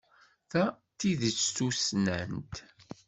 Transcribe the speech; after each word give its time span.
Ta 0.51 0.63
d 0.73 0.75
tidet 0.99 1.43
tussnant. 1.55 2.53